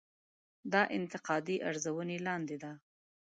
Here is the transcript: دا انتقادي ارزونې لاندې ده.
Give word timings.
دا 0.73 0.81
انتقادي 0.97 1.55
ارزونې 1.69 2.17
لاندې 2.27 2.57
ده. 2.63 2.71